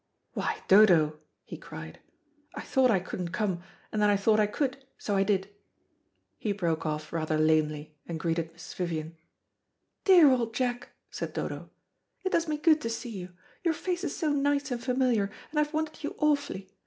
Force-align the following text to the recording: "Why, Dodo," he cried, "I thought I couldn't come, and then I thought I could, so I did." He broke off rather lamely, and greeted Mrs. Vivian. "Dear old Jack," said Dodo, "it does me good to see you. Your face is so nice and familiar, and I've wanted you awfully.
"Why, 0.33 0.63
Dodo," 0.67 1.19
he 1.45 1.57
cried, 1.57 1.99
"I 2.55 2.61
thought 2.61 2.89
I 2.89 2.99
couldn't 2.99 3.27
come, 3.31 3.61
and 3.91 4.01
then 4.01 4.09
I 4.09 4.17
thought 4.17 4.39
I 4.39 4.47
could, 4.47 4.83
so 4.97 5.15
I 5.15 5.21
did." 5.21 5.53
He 6.39 6.53
broke 6.53 6.87
off 6.87 7.13
rather 7.13 7.37
lamely, 7.37 7.93
and 8.07 8.19
greeted 8.19 8.51
Mrs. 8.51 8.73
Vivian. 8.77 9.15
"Dear 10.05 10.31
old 10.31 10.55
Jack," 10.55 10.89
said 11.11 11.33
Dodo, 11.33 11.69
"it 12.23 12.31
does 12.31 12.47
me 12.47 12.57
good 12.57 12.81
to 12.81 12.89
see 12.89 13.11
you. 13.11 13.29
Your 13.63 13.75
face 13.75 14.03
is 14.03 14.17
so 14.17 14.31
nice 14.31 14.71
and 14.71 14.83
familiar, 14.83 15.29
and 15.51 15.59
I've 15.59 15.71
wanted 15.71 16.03
you 16.03 16.15
awfully. 16.17 16.71